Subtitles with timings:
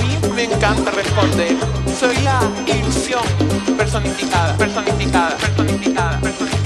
[0.00, 1.56] mí me encanta responder.
[1.98, 3.22] Soy la ilusión
[3.76, 6.61] personificada, personificada, personificada, personificada.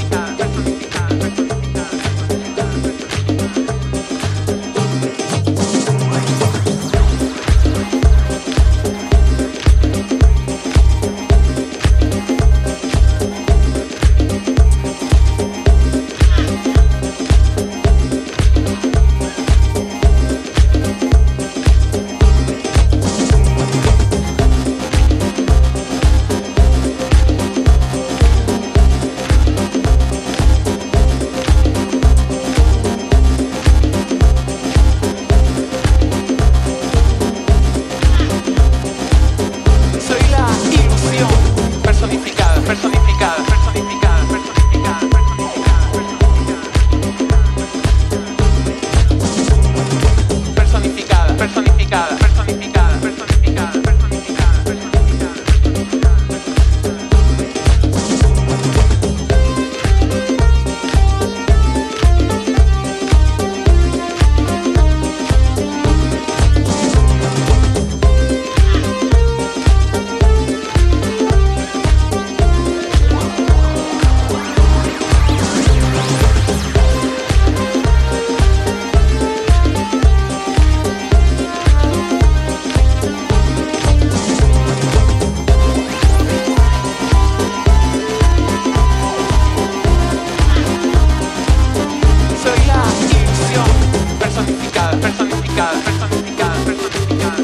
[95.56, 95.80] Personificada,
[96.12, 97.36] personificada, personificada,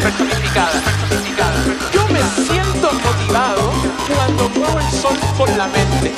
[0.00, 0.70] personificada.
[0.70, 0.80] Personificada.
[1.92, 3.72] Yo me siento motivado
[4.14, 6.12] cuando muevo el sol por la mente.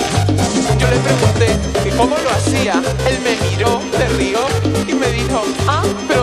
[0.78, 2.74] Yo le pregunté cómo lo hacía.
[3.08, 4.40] Él me miró, se rió
[4.86, 6.21] y me dijo, ah, pero